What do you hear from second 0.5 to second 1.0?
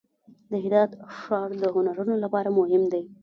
هرات